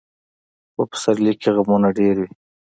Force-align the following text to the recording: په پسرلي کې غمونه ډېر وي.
په 0.73 0.81
پسرلي 0.91 1.33
کې 1.41 1.49
غمونه 1.55 1.89
ډېر 1.99 2.15
وي. 2.21 2.29